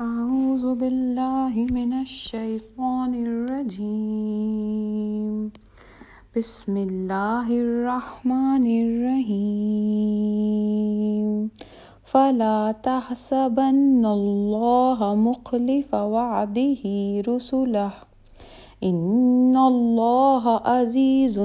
[0.00, 5.48] أعوذ بالله من الشيطان الرجيم.
[6.36, 11.48] بسم الله الرحمن الرحيم.
[12.12, 16.82] فلا تحسبن الله مخلف وعده
[17.28, 17.90] رسله.
[18.82, 21.38] إن الله عزيز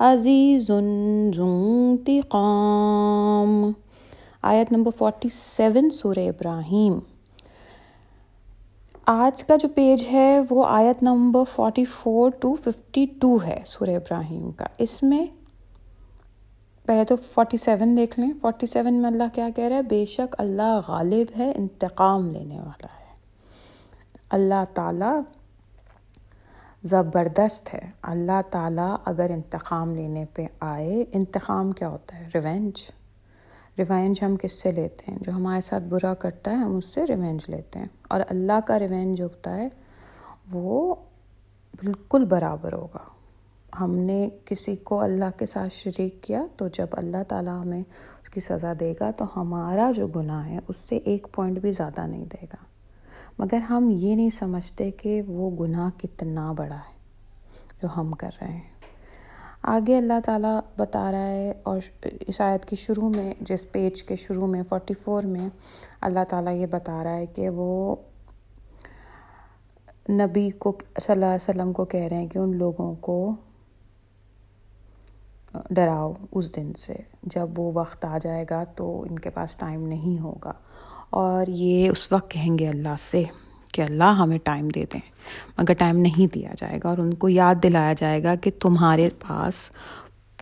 [0.00, 3.72] عزيز ذو انتقام.
[4.42, 7.11] آیت نمبر 47 سورہ ابراہیم.
[9.06, 14.64] آج کا جو پیج ہے وہ آیت نمبر 44 ٹو 52 ہے سورہ ابراہیم کا۔
[14.78, 15.26] اس میں
[16.86, 20.80] پہلے تو 47 دیکھ لیں۔ 47 میں اللہ کیا کہہ رہا ہے؟ بے شک اللہ
[20.88, 23.14] غالب ہے، انتقام لینے والا ہے۔
[24.30, 25.20] اللہ تعالیٰ
[26.82, 33.01] زبردست ہے۔ اللہ تعالیٰ اگر انتقام لینے پہ آئے، انتقام کیا ہوتا ہے؟ ریونج۔
[33.78, 37.06] ریونج ہم کس سے لیتے ہیں؟ جو ہمارے ساتھ برا کرتا ہے، ہم اس سے
[37.06, 39.68] ریونج لیتے ہیں۔ اور اللہ کا ریونج جو ہوتا ہے،
[40.52, 40.94] وہ
[41.84, 43.12] بالکل برابر ہوگا۔
[43.80, 47.80] ہم نے کسی کو اللہ کے ساتھ شریک کیا، تو جب اللہ تعالیٰ ہمیں
[48.22, 51.72] اس کی سزا دے گا، تو ہمارا جو گناہ ہے، اس سے ایک پوائنٹ بھی
[51.72, 52.64] زیادہ نہیں دے گا۔
[53.38, 56.98] مگر ہم یہ نہیں سمجھتے کہ وہ گناہ کتنا بڑا ہے
[57.82, 58.71] جو ہم کر رہے ہیں۔
[59.62, 61.80] آگے اللہ تعالیٰ بتا رہا ہے اور
[62.20, 65.48] اس آیت کی شروع میں، جس پیج کے شروع میں فورٹی فور میں
[66.00, 67.96] اللہ تعالیٰ یہ بتا رہا ہے کہ وہ
[70.10, 73.34] نبی کو صلی اللہ علیہ وسلم کو کہہ رہے ہیں کہ ان لوگوں کو
[75.70, 79.86] ڈراؤ اس دن سے۔ جب وہ وقت آ جائے گا تو ان کے پاس ٹائم
[79.86, 80.52] نہیں ہوگا۔
[81.10, 83.22] اور یہ اس وقت کہیں گے اللہ سے۔
[83.72, 85.00] کہ اللہ ہمیں ٹائم دے دیں۔
[85.58, 89.08] مگر ٹائم نہیں دیا جائے گا اور ان کو یاد دلایا جائے گا کہ تمہارے
[89.28, 89.54] پاس،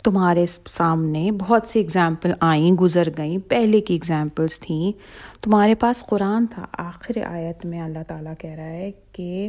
[0.05, 4.93] تمہارے سامنے بہت سی اگزامپل آئیں، گزر گئیں۔ پہلے کی اگزامپلس تھیں۔
[5.43, 9.49] تمہارے پاس قرآن تھا۔ آخر آیت میں اللہ تعالیٰ کہہ رہا ہے کہ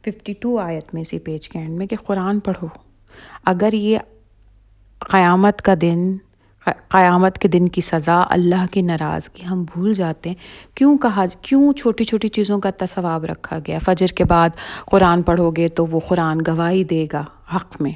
[0.00, 2.66] ففٹی ٹو آیت میں اسی پیج کے اینڈ میں کہ قرآن پڑھو۔
[3.44, 3.98] اگر یہ
[4.98, 6.16] قیامت کا دن
[6.88, 10.36] قیامت کے دن کی سزا، اللہ کی ناراضگی، ہم بھول جاتے ہیں۔
[10.74, 14.48] کیوں کہا کیوں چھوٹی چھوٹی چیزوں کا تصواب رکھا گیا؟ فجر کے بعد
[14.86, 17.24] قرآن پڑھو گے تو وہ قرآن گواہی دے گا
[17.56, 17.92] حق میں۔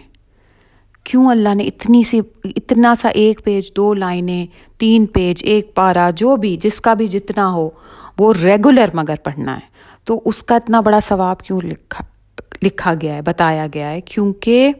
[1.05, 4.47] کیوں اللہ نے اتنی سی اتنا سا ایک پیج، دو لائنیں،
[4.78, 7.71] تین پیج، ایک پارا جو بھی، جس کا بھی جتنا ہو،
[8.19, 12.05] وہ ریگولر مگر پڑھنا ہے۔ تو اس کا اتنا بڑا ثواب کیوں لکھا
[12.62, 14.73] لکھا گیا ہے، بتایا گیا ہے؟ کیونکہ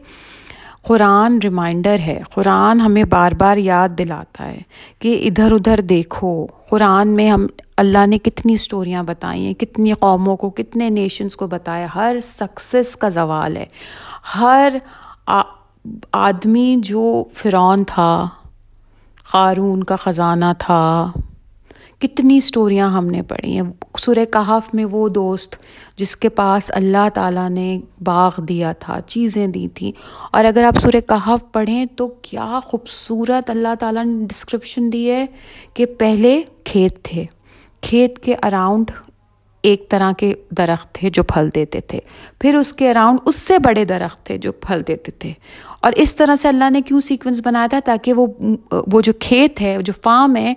[0.89, 4.59] قرآن ریمائنڈر ہے۔ قرآن ہمیں بار بار یاد دلاتا ہے
[4.99, 10.37] کہ ادھر ادھر دیکھو۔ قرآن میں ہم اللہ نے کتنی اسٹوریاں بتائی ہیں، کتنی قوموں
[10.37, 13.65] کو، کتنے نیشنز کو بتایا۔ ہر سکسیس کا زوال ہے۔
[14.39, 14.77] ہر
[16.11, 18.27] آدمی جو فرعون تھا،
[19.31, 21.11] قارون کا خزانہ تھا
[21.99, 25.55] کتنی اسٹوریاں ہم نے پڑھی ہیں۔ سورہ کہف میں وہ دوست
[25.97, 29.91] جس کے پاس اللہ تعالیٰ نے باغ دیا تھا، چیزیں دی تھیں
[30.31, 35.25] اور اگر آپ سورہ کہف پڑھیں تو کیا خوبصورت اللہ تعالیٰ نے ڈسکرپشن دی ہے
[35.73, 37.25] کہ پہلے کھیت تھے۔
[37.81, 38.91] کھیت کے اراؤنڈ
[39.61, 41.99] ایک طرح کے درخت تھے جو پھل دیتے تھے۔
[42.39, 45.33] پھر اس کے اراؤنڈ اس سے بڑے درخت تھے جو پھل دیتے تھے۔
[45.79, 48.27] اور اس طرح سے اللہ نے کیوں سیکوینس بنایا تھا؟ تاکہ وہ
[48.93, 50.53] وہ جو کھیت ہے، جو فارم ہے،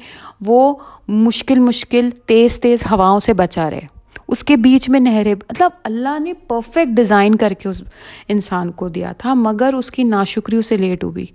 [0.46, 0.74] وہ
[1.08, 3.80] مشکل مشکل تیز تیز ہواؤں سے بچا رہے۔
[4.28, 7.82] اس کے بیچ میں نہریں مطلب اللہ نے پرفیکٹ ڈیزائن کر کے اس
[8.28, 11.26] انسان کو دیا تھا، مگر اس کی ناشکریوں سے لیٹ ہوئی۔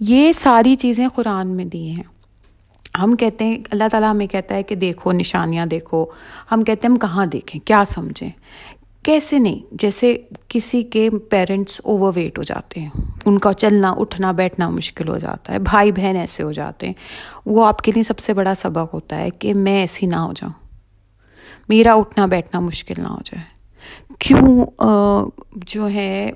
[0.00, 2.19] یہ ساری چیزیں قرآن میں دی ہیں۔
[2.98, 6.04] ہم کہتے ہیں، اللہ تعالیٰ ہمیں کہتا ہے کہ دیکھو نشانیاں دیکھو۔
[6.52, 8.30] ہم کہتے ہیں ہم کہاں دیکھیں؟ کیا سمجھیں؟
[9.02, 10.18] کیسے نہیں؟ جیسے
[10.48, 12.90] کسی کے پیرنٹس اوور ویٹ ہو جاتے ہیں۔
[13.24, 16.94] ان کا چلنا، اٹھنا، بیٹھنا مشکل ہو جاتا ہے۔ بھائی بہن ایسے ہو جاتے ہیں۔
[17.46, 20.32] وہ آپ کے لیے سب سے بڑا سبق ہوتا ہے کہ میں ایسی نہ ہو
[20.32, 20.52] جاؤں۔
[21.68, 23.44] میرا اٹھنا، بیٹھنا مشکل نہ ہو جائے۔
[24.18, 24.64] کیوں؟
[25.54, 26.30] جو ہے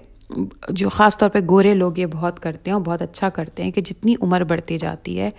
[0.69, 3.71] جو خاص طور پہ گورے لوگ یہ بہت کرتے ہیں اور بہت اچھا کرتے ہیں
[3.71, 5.31] کہ جتنی عمر بڑھتی جاتی ہے،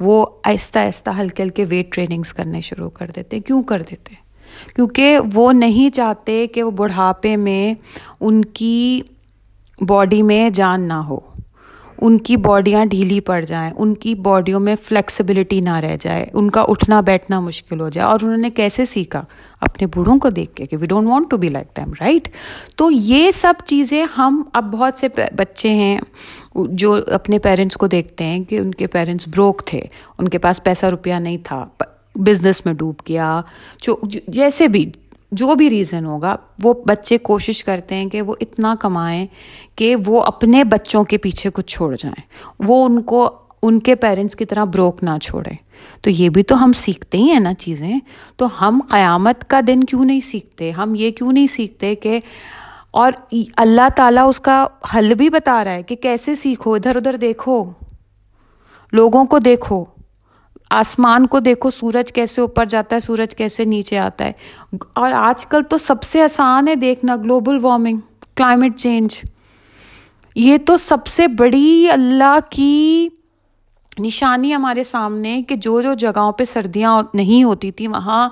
[0.00, 4.14] وہ آہستہ آہستہ ہلکے ہلکے ویٹ ٹریننگس کرنے شروع کر دیتے ہیں۔ کیوں کر دیتے
[4.14, 4.26] ہیں؟
[4.74, 7.74] کیونکہ وہ نہیں چاہتے کہ وہ بڑھاپے میں
[8.20, 9.00] ان کی
[9.80, 11.20] باڈی میں جان نہ ہو۔
[12.00, 16.50] ان کی باڈیاں ڈھیلی پڑ جائیں، ان کی باڈیوں میں فلیکسیبلٹی نہ رہ جائے، ان
[16.50, 19.22] کا اٹھنا بیٹھنا مشکل ہو جائے۔ اور انہوں نے کیسے سیکھا؟
[19.60, 22.28] اپنے بوڑھوں کو دیکھ کے کہ we don't want to be like them right
[22.76, 25.98] تو یہ سب چیزیں ہم اب بہت سے بچے ہیں
[26.54, 29.80] جو اپنے پیرنٹس کو دیکھتے ہیں کہ ان کے پیرنٹس بروک تھے،
[30.18, 31.64] ان کے پاس پیسہ روپیہ نہیں تھا
[32.14, 33.40] بزنس میں ڈوب گیا
[33.82, 33.96] جو
[34.28, 34.90] جیسے بھی
[35.32, 39.26] جو بھی ریزن ہوگا، وہ بچے کوشش کرتے ہیں کہ وہ اتنا کمائیں
[39.76, 42.22] کہ وہ اپنے بچوں کے پیچھے کچھ چھوڑ جائیں۔
[42.58, 43.30] وہ ان کو،
[43.62, 45.54] ان کے پیرنٹس کی طرح بروک نہ چھوڑے
[46.00, 47.98] تو یہ بھی تو ہم سیکھتے ہی ہیں نا چیزیں۔
[48.36, 52.20] تو ہم قیامت کا دن کیوں نہیں سیکھتے؟ ہم یہ کیوں نہیں سیکھتے کہ،
[52.90, 53.12] اور
[53.56, 57.64] اللہ تعالیٰ اس کا حل بھی بتا رہا ہے کہ کیسے سیکھو؟ ادھر ادھر دیکھو۔
[58.92, 59.84] لوگوں کو دیکھو۔
[60.70, 64.32] آسمان کو دیکھو، سورج کیسے اوپر جاتا ہے، سورج کیسے نیچے آتا ہے۔
[64.92, 67.96] اور آج کل تو سب سے آسان ہے دیکھنا، گلوبل وارمنگ،
[68.34, 69.14] کلائمیٹ چینج۔
[70.34, 73.08] یہ تو سب سے بڑی اللہ کی
[73.98, 78.28] نشانی ہمارے سامنے کہ جو جو جگہوں پہ سردیاں نہیں ہوتی تھیں، وہاں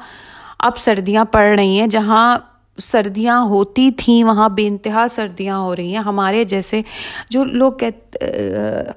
[0.59, 2.39] اب سردیاں پڑ رہی ہیں، جہاں
[2.79, 6.82] سردیاں ہوتی تھیں، وہاں بے انتہا سردیاں ہو رہی ہیں۔ ہمارے جیسے
[7.31, 7.73] جو لوگ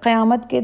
[0.02, 0.60] قیامت کے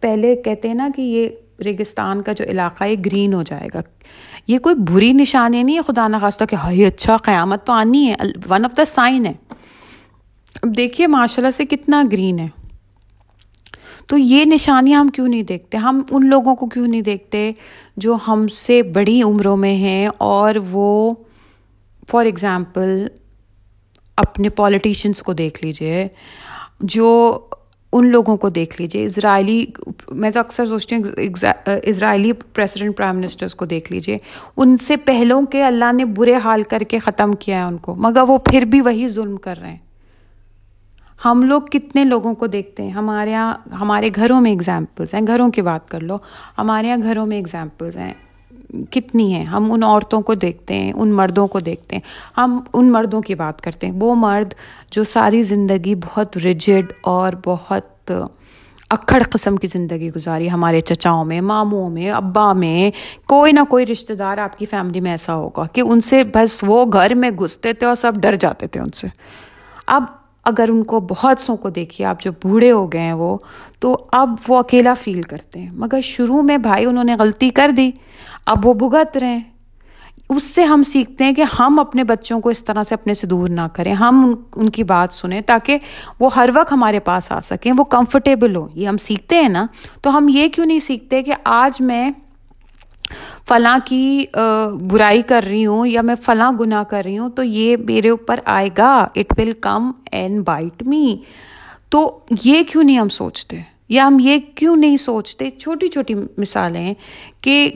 [0.00, 1.28] پہلے کہتے ہیں نا کہ یہ
[1.64, 3.80] ریگستان کا جو علاقہ ہے گرین ہو جائے گا۔
[4.46, 8.14] یہ کوئی بری نشانی نہیں ہے، خدا نخواستہ کہ ہائی اچھا قیامت تو آنی ہے۔
[8.50, 9.32] ون آف دا سائن ہے۔
[10.62, 12.46] اب دیکھیے ماشاء اللہ سے کتنا گرین ہے۔
[14.06, 17.52] تو یہ نشانیاں ہم کیوں نہیں دیکھتے؟ ہم ان لوگوں کو کیوں نہیں دیکھتے
[17.96, 21.14] جو ہم سے بڑی عمروں میں ہیں اور وہ
[22.10, 23.06] فار ایگزامپل
[24.16, 26.08] اپنے پولیٹیشینس کو دیکھ لیجیے
[26.80, 27.38] جو
[27.92, 29.66] ان لوگوں کو دیکھ لیجیے اسرائیلی،
[30.10, 31.04] میں تو اکثر سوچتی ہوں
[31.82, 34.18] اسرائیلی پریسیڈنٹ پرائم منسٹرس کو دیکھ لیجیے
[34.56, 37.94] ان سے پہلوں کے اللہ نے برے حال کر کے ختم کیا ہے ان کو،
[37.94, 39.78] مگر وہ پھر بھی وہی ظلم کر رہے ہیں۔
[41.24, 45.50] ہم لوگ کتنے لوگوں کو دیکھتے ہیں؟ ہمارے یہاں، ہمارے گھروں میں اگزامپلس ہیں۔ گھروں
[45.50, 46.16] کی بات کر لو،
[46.58, 48.14] ہمارے یہاں گھروں میں اگزامپلس ہیں۔
[48.90, 52.02] کتنی ہیں؟ ہم ان عورتوں کو دیکھتے ہیں، ان مردوں کو دیکھتے ہیں۔
[52.36, 54.54] ہم ان مردوں کی بات کرتے ہیں۔ وہ مرد
[54.90, 58.12] جو ساری زندگی بہت ریجڈ اور بہت
[58.90, 62.90] اکھڑ قسم کی زندگی گزاری ہمارے چچاؤں میں، ماموں میں، ابا میں،
[63.26, 66.64] کوئی نہ کوئی رشتہ دار آپ کی فیملی میں ایسا ہوگا کہ ان سے بس
[66.66, 69.06] وہ گھر میں گھستے تھے اور سب ڈر جاتے تھے ان سے۔
[69.86, 70.04] اب
[70.44, 73.38] اگر ان کو بہت سو کو دیکھیے، آپ جو بوڑھے ہو گئے ہیں وہ،
[73.80, 77.70] تو اب وہ اکیلا فیل کرتے ہیں۔ مگر شروع میں بھائی انہوں نے غلطی کر
[77.76, 77.90] دی۔
[78.46, 79.40] اب وہ بھگت رہے ہیں۔
[80.28, 83.26] اس سے ہم سیکھتے ہیں کہ ہم اپنے بچوں کو اس طرح سے اپنے سے
[83.26, 85.78] دور نہ کریں۔ ہم ان کی بات سنیں تاکہ
[86.20, 89.66] وہ ہر وقت ہمارے پاس آ سکیں، وہ کمفرٹیبل ہو یہ ہم سیکھتے ہیں نا،
[90.02, 92.10] تو ہم یہ کیوں نہیں سیکھتے کہ آج میں
[93.48, 94.24] فلاں کی
[94.90, 98.40] برائی کر رہی ہوں یا میں فلاں گناہ کر رہی ہوں، تو یہ میرے اوپر
[98.44, 101.16] آئے گا it will come and bite me
[101.90, 106.92] تو یہ کیوں نہیں ہم سوچتے؟ یا ہم یہ کیوں نہیں سوچتے؟ چھوٹی چھوٹی مثالیں
[107.40, 107.70] کہ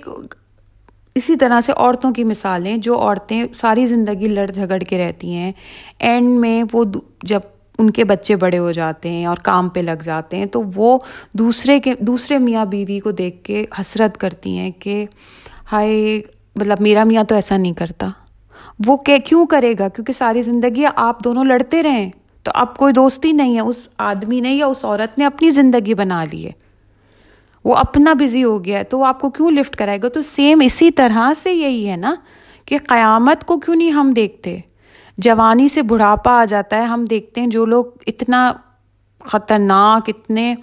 [1.15, 5.53] اسی طرح سے عورتوں کی مثالیں جو عورتیں ساری زندگی لڑ جھگڑ کے رہتی ہیں
[5.99, 6.85] اینڈ میں وہ
[7.23, 7.41] جب
[7.79, 10.99] ان کے بچے بڑے ہو جاتے ہیں اور کام پہ لگ جاتے ہیں، تو وہ
[11.33, 15.05] دوسرے کے، دوسرے میاں بیوی کو دیکھ کے حسرت کرتی ہیں کہ
[15.73, 16.21] ہائے
[16.57, 18.09] مطلب میرا میاں تو ایسا نہیں کرتا۔
[18.87, 22.11] وہ کیوں کرے گا؟ کیونکہ ساری زندگی آپ دونوں لڑتے رہیں
[22.43, 25.95] تو اب کوئی دوستی نہیں ہے، اس آدمی نے یا اس عورت نے اپنی زندگی
[25.95, 26.53] بنا لی ہے۔
[27.65, 30.23] وہ اپنا بزی ہو گیا ہے، تو وہ آپ کو کیوں لفٹ کرائے گا؟ تو
[30.23, 32.15] سیم اسی طرح سے یہی ہے نا
[32.65, 34.59] کہ قیامت کو کیوں نہیں ہم دیکھتے؟
[35.19, 38.53] جوانی سے بڑھاپا آ جاتا ہے، ہم دیکھتے ہیں جو لوگ اتنا
[39.25, 40.55] خطرناک، اتنے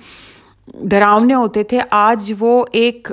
[0.84, 3.12] ڈراؤنے ہوتے تھے، آج وہ ایک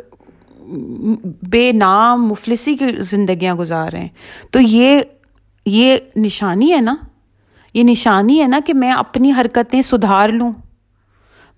[1.42, 4.08] بے نام مفلسی کی زندگیاں گزار رہے ہیں۔
[4.50, 5.00] تو یہ
[5.66, 6.94] یہ نشانی ہے نا،
[7.74, 10.52] یہ نشانی ہے نا کہ میں اپنی حرکتیں سدھار لوں۔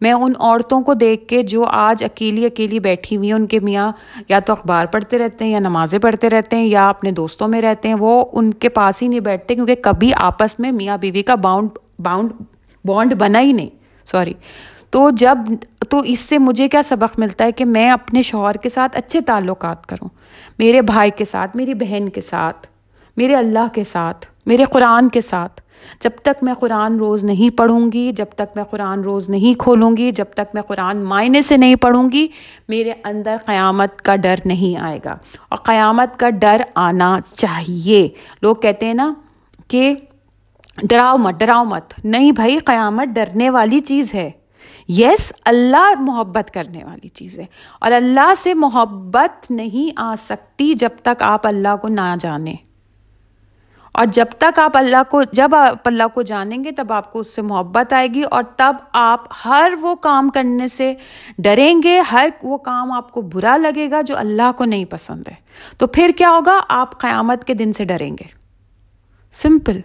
[0.00, 3.60] میں ان عورتوں کو دیکھ کے جو آج اکیلی اکیلی بیٹھی ہوئی ہیں، ان کے
[3.60, 3.90] میاں
[4.28, 7.60] یا تو اخبار پڑھتے رہتے ہیں یا نمازیں پڑھتے رہتے ہیں یا اپنے دوستوں میں
[7.62, 11.22] رہتے ہیں، وہ ان کے پاس ہی نہیں بیٹھتے کیونکہ کبھی آپس میں میاں بیوی
[11.22, 12.32] کا باؤنڈ باؤنڈ
[12.84, 13.68] بانڈ بنا ہی نہیں.
[14.06, 14.32] سوری
[14.90, 15.38] تو جب
[15.90, 19.20] تو اس سے مجھے کیا سبق ملتا ہے کہ میں اپنے شوہر کے ساتھ اچھے
[19.20, 20.08] تعلقات کروں،
[20.58, 22.66] میرے بھائی کے ساتھ، میری بہن کے ساتھ،
[23.16, 24.26] میرے اللہ کے ساتھ.
[24.46, 25.60] میرے قرآن کے ساتھ۔
[26.00, 29.96] جب تک میں قرآن روز نہیں پڑھوں گی، جب تک میں قرآن روز نہیں کھولوں
[29.96, 32.28] گی، جب تک میں قرآن معنی سے نہیں پڑھوں گی،
[32.68, 35.16] میرے اندر قیامت کا ڈر نہیں آئے گا۔
[35.48, 38.08] اور قیامت کا ڈر آنا چاہیے۔
[38.42, 39.14] لوگ کہتے ہیں نا
[39.68, 39.94] کہ
[40.82, 44.30] ڈراؤ مت ڈراؤ مت۔ نہیں بھائی، قیامت ڈرنے والی چیز ہے۔
[44.88, 47.44] یس، اللہ محبت کرنے والی چیز ہے۔
[47.80, 52.73] اور اللہ سے محبت نہیں آ سکتی جب تک آپ اللہ کو نہ جانیں۔
[53.94, 57.18] اور جب تک آپ اللہ کو جب آپ اللہ کو جانیں گے، تب آپ کو
[57.18, 60.94] اس سے محبت آئے گی اور تب آپ ہر وہ کام کرنے سے
[61.38, 65.28] ڈریں گے، ہر وہ کام آپ کو برا لگے گا جو اللہ کو نہیں پسند
[65.28, 65.34] ہے۔
[65.78, 68.24] تو پھر کیا ہوگا؟ آپ قیامت کے دن سے ڈریں گے۔
[69.32, 69.80] سمپل۔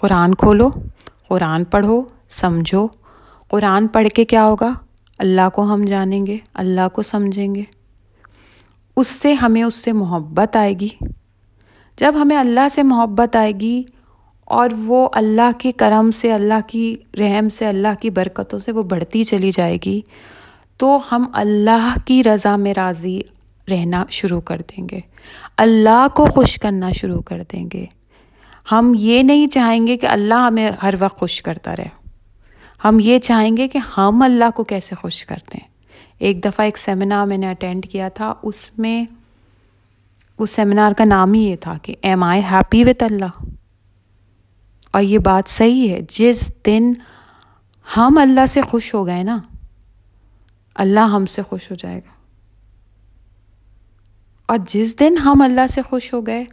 [0.00, 0.70] قرآن کھولو،
[1.28, 2.88] قرآن پڑھو، سمجھو۔
[3.48, 4.72] قرآن پڑھ کے کیا ہوگا؟
[5.18, 7.62] اللہ کو ہم جانیں گے، اللہ کو سمجھیں گے۔
[8.96, 10.88] اس سے ہمیں اس سے محبت آئے گی۔
[11.96, 13.82] جب ہمیں اللہ سے محبت آئے گی
[14.44, 18.82] اور وہ اللہ کے کرم سے، اللہ کی رحم سے، اللہ کی برکتوں سے وہ
[18.82, 20.00] بڑھتی چلی جائے گی،
[20.76, 23.20] تو ہم اللہ کی رضا میں راضی
[23.70, 25.00] رہنا شروع کر دیں گے۔
[25.56, 27.86] اللہ کو خوش کرنا شروع کر دیں گے۔
[28.72, 32.04] ہم یہ نہیں چاہیں گے کہ اللہ ہمیں ہر وقت خوش کرتا رہے۔
[32.84, 35.68] ہم یہ چاہیں گے کہ ہم اللہ کو کیسے خوش کرتے ہیں۔
[36.18, 39.04] ایک دفعہ ایک سیمینار میں نے اٹینڈ کیا تھا، اس میں
[40.38, 43.44] اس سیمینار کا نام ہی یہ تھا کہ am I happy with Allah
[44.92, 46.92] اور یہ بات صحیح ہے، جس دن
[47.96, 49.38] ہم اللہ سے خوش ہو گئے نا،
[50.74, 52.14] اللہ ہم سے خوش ہو جائے گا۔
[54.46, 56.44] اور جس دن ہم اللہ سے خوش ہو گئے،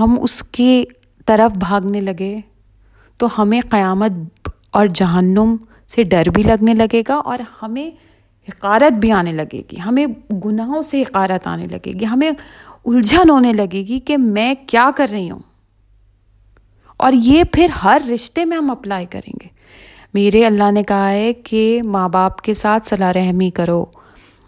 [0.00, 0.84] ہم اس کی
[1.26, 2.40] طرف بھاگنے لگے،
[3.16, 5.56] تو ہمیں قیامت اور جہنم
[5.88, 7.90] سے ڈر بھی لگنے لگے گا اور ہمیں
[8.48, 10.06] حقارت بھی آنے لگے گی۔ ہمیں
[10.44, 12.30] گناہوں سے حقارت آنے لگے گی۔ ہمیں
[12.84, 15.38] الجھن ہونے لگے گی کہ میں کیا کر رہی ہوں۔
[16.96, 19.48] اور یہ پھر ہر رشتے میں ہم اپلائی کریں گے۔
[20.14, 23.84] میرے اللہ نے کہا ہے کہ ماں باپ کے ساتھ صلاح رحمی کرو۔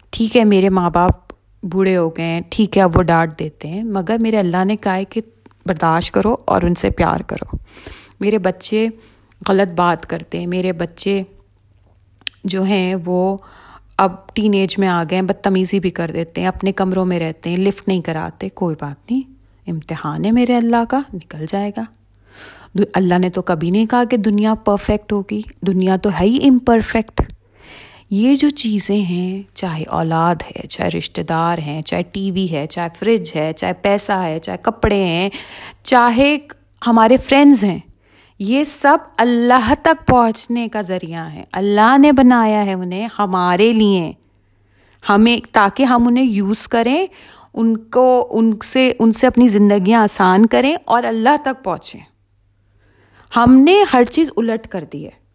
[0.09, 1.11] ٹھیک ہے، میرے ماں باپ
[1.63, 4.75] بوڑھے ہو گئے ہیں، ٹھیک ہے اب وہ ڈانٹ دیتے ہیں، مگر میرے اللہ نے
[4.75, 5.21] کہا ہے کہ
[5.65, 7.57] برداشت کرو اور ان سے پیار کرو۔
[8.19, 8.87] میرے بچے
[9.47, 11.21] غلط بات کرتے ہیں، میرے بچے
[12.43, 13.37] جو ہیں وہ
[13.97, 17.19] اب ٹین ایج میں آ گئے ہیں، بدتمیزی بھی کر دیتے ہیں، اپنے کمروں میں
[17.19, 19.21] رہتے ہیں لفٹ نہیں کراتے، کوئی بات نہیں۔
[19.67, 21.83] امتحان ہے میرے اللہ کا، نکل جائے گا۔
[22.93, 27.21] اللہ نے تو کبھی نہیں کہا کہ دنیا پرفیکٹ ہوگی، دنیا تو ہے ہی امپرفیکٹ
[28.09, 32.67] یہ جو چیزیں ہیں، چاہے اولاد ہے، چاہے رشتہ دار ہیں، چاہے ٹی وی ہے،
[32.67, 35.29] چاہے فریج ہے، چاہے پیسہ ہے، چاہے کپڑے ہیں،
[35.83, 36.37] چاہے
[36.87, 37.79] ہمارے فرینڈز ہیں۔
[38.39, 44.13] یہ سب اللہ تک پہنچنے کا ذریعہ ہے۔ اللہ نے بنایا ہے انہیں ہمارے لیے۔
[45.09, 47.07] ہمیں، تاکہ ہم انہیں یوز کریں،
[47.53, 51.99] ان کو، ان سے ان سے اپنی زندگیاں آسان کریں اور اللہ تک پہنچیں۔
[53.35, 55.25] ہم نے ہر چیز الٹ کر دی ہے۔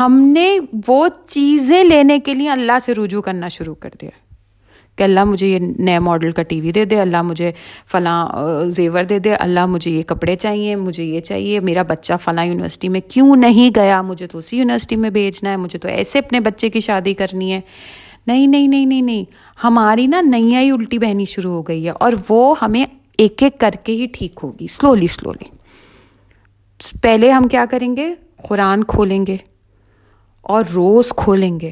[0.00, 0.58] ہم نے
[0.88, 4.27] وہ چیزیں لینے کے لیے اللہ سے رجوع کرنا شروع کر دیا۔
[4.98, 7.52] کہ اللہ مجھے یہ نئے ماڈل کا ٹی وی دے دے، اللہ مجھے
[7.92, 8.28] فلاں
[8.70, 12.88] زیور دے دے، اللہ مجھے یہ کپڑے چاہیے، مجھے یہ چاہیے، میرا بچہ فلاں یونیورسٹی
[12.88, 16.40] میں کیوں نہیں گیا؟ مجھے تو اسی یونیورسٹی میں بھیجنا ہے، مجھے تو ایسے اپنے
[16.40, 17.60] بچے کی شادی کرنی ہے۔
[18.26, 19.24] نہیں نہیں نہیں نہیں نہیں،
[19.64, 22.84] ہماری نا نیا ہی الٹی بہنی شروع ہو گئی ہے اور وہ ہمیں
[23.18, 25.56] ایک ایک کر کے ہی ٹھیک ہوگی سلولی سلولی
[27.02, 28.14] پہلے ہم کیا کریں گے؟
[28.48, 29.36] قرآن کھولیں گے
[30.42, 31.70] اور روز کھولیں گے۔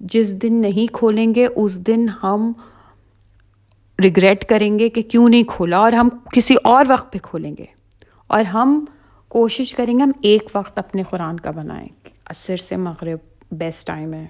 [0.00, 2.52] جس دن نہیں کھولیں گے، اس دن ہم
[4.02, 7.64] ریگریٹ کریں گے کہ کیوں نہیں کھولا اور ہم کسی اور وقت پہ کھولیں گے۔
[8.26, 8.84] اور ہم
[9.28, 11.88] کوشش کریں گے ہم ایک وقت اپنے قرآن کا بنائیں۔
[12.24, 13.18] عصر سے مغرب
[13.52, 14.26] بیسٹ ٹائم ہے،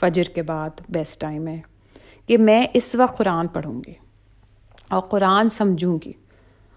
[0.00, 1.60] فجر کے بعد بیسٹ ٹائم ہے
[2.26, 3.94] کہ میں اس وقت قرآن پڑھوں گی
[4.90, 6.12] اور قرآن سمجھوں گی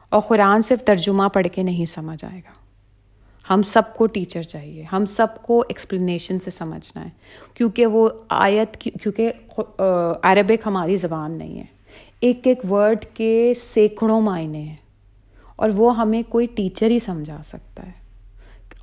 [0.09, 2.58] اور قرآن صرف ترجمہ پڑھ کے نہیں سمجھ آئے گا۔
[3.49, 7.09] ہم سب کو ٹیچر چاہیے۔ ہم سب کو ایکسپلینیشن سے سمجھنا ہے۔
[7.53, 9.31] کیونکہ وہ آیت کیونکہ
[10.23, 11.65] عربک ہماری زبان نہیں ہے۔
[12.19, 14.75] ایک ایک ورڈ کے سینکڑوں معنی ہیں۔
[15.55, 17.91] اور وہ ہمیں کوئی ٹیچر ہی سمجھا سکتا ہے۔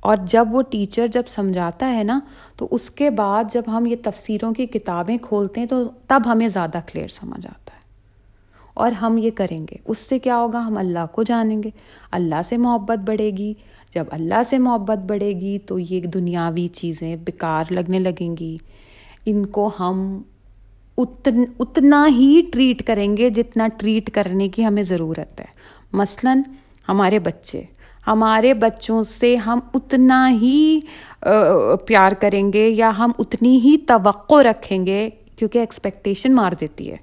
[0.01, 2.19] اور جب وہ ٹیچر جب سمجھاتا ہے نا،
[2.57, 6.47] تو اس کے بعد جب ہم یہ تفسیروں کی کتابیں کھولتے ہیں، تو تب ہمیں
[6.47, 7.77] زیادہ کلیئر سمجھ آتا ہے۔
[8.73, 11.69] اور ہم یہ کریں گے۔ اس سے کیا ہوگا؟ ہم اللہ کو جانیں گے۔
[12.11, 13.53] اللہ سے محبت بڑھے گی۔
[13.97, 18.57] جب اللہ سے محبت بڑھے گی تو یہ دنیاوی چیزیں بیکار لگنے لگیں گی۔
[19.25, 20.21] ان کو ہم
[20.97, 25.45] اتن، اتنا ہی ٹریٹ کریں گے جتنا ٹریٹ کرنے کی ہمیں ضرورت ہے۔
[25.93, 26.41] مثلاً
[26.89, 27.61] ہمارے بچے،
[28.07, 30.79] ہمارے بچوں سے ہم اتنا ہی
[31.85, 36.97] پیار کریں گے یا ہم اتنی ہی توقع رکھیں گے کیونکہ ایکسپیکٹیشن مار دیتی ہے۔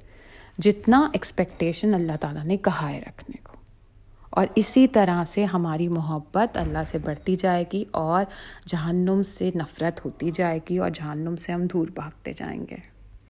[0.59, 3.44] جتنا ایکسپیکٹیشن اللہ تعالیٰ نے کہا ہے رکھنے۔ کو
[4.35, 8.25] اور اسی طرح سے ہماری محبت اللہ سے بڑھتی جائے گی اور
[8.67, 12.94] جہنم سے نفرت ہوتی جائے گی اور جہنم سے ہم دور بھاگتے جائیں گے۔